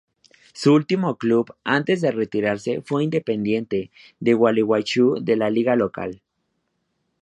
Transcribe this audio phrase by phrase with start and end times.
[0.55, 6.23] Su último club antes de retirarse fue Independiente de Gualeguaychú de la liga local.